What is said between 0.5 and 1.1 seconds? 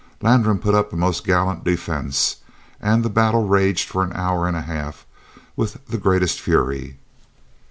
put up a